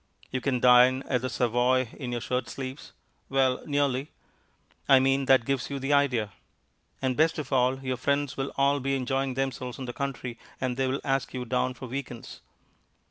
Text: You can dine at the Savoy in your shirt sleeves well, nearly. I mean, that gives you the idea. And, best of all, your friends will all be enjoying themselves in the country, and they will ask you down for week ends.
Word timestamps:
You 0.31 0.41
can 0.41 0.59
dine 0.59 1.03
at 1.03 1.21
the 1.21 1.29
Savoy 1.29 1.89
in 1.95 2.11
your 2.11 2.21
shirt 2.21 2.49
sleeves 2.49 2.91
well, 3.29 3.61
nearly. 3.67 4.09
I 4.89 4.99
mean, 4.99 5.25
that 5.25 5.45
gives 5.45 5.69
you 5.69 5.77
the 5.77 5.93
idea. 5.93 6.31
And, 7.03 7.15
best 7.15 7.37
of 7.37 7.53
all, 7.53 7.77
your 7.85 7.97
friends 7.97 8.35
will 8.35 8.51
all 8.57 8.79
be 8.79 8.95
enjoying 8.95 9.35
themselves 9.35 9.77
in 9.77 9.85
the 9.85 9.93
country, 9.93 10.39
and 10.59 10.75
they 10.75 10.87
will 10.87 11.01
ask 11.03 11.35
you 11.35 11.45
down 11.45 11.75
for 11.75 11.85
week 11.87 12.09
ends. 12.09 12.41